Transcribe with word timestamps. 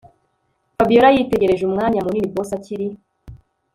Fabiora 0.77 1.09
yitegereje 1.15 1.63
umwanya 1.65 1.99
munini 2.05 2.31
boss 2.33 2.51
akiri 2.57 2.87